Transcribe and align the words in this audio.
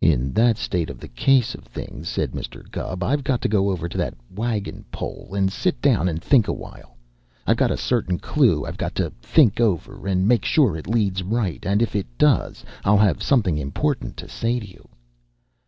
"In 0.00 0.32
that 0.34 0.56
state 0.58 0.90
of 0.90 1.00
the 1.00 1.08
case 1.08 1.52
of 1.52 1.64
things," 1.64 2.08
said 2.08 2.30
Mr. 2.30 2.70
Gubb, 2.70 3.02
"I've 3.02 3.24
got 3.24 3.40
to 3.42 3.48
go 3.48 3.68
over 3.70 3.88
to 3.88 3.98
that 3.98 4.14
wagon 4.32 4.84
pole 4.92 5.34
and 5.34 5.50
sit 5.50 5.80
down 5.82 6.08
and 6.08 6.22
think 6.22 6.46
awhile. 6.46 6.96
I've 7.48 7.56
got 7.56 7.72
a 7.72 7.76
certain 7.76 8.20
clue 8.20 8.64
I've 8.64 8.78
got 8.78 8.94
to 8.94 9.10
think 9.20 9.58
over 9.58 10.06
and 10.06 10.28
make 10.28 10.44
sure 10.44 10.76
it 10.76 10.86
leads 10.86 11.24
right, 11.24 11.66
and 11.66 11.82
if 11.82 11.96
it 11.96 12.06
does 12.16 12.64
I'll 12.84 12.98
have 12.98 13.24
something 13.24 13.58
important 13.58 14.16
to 14.18 14.28
say 14.28 14.60
to 14.60 14.66
you." 14.68 14.88